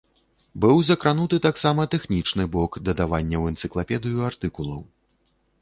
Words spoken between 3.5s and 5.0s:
энцыклапедыю артыкулаў.